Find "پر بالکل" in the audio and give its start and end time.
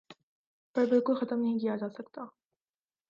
0.75-1.15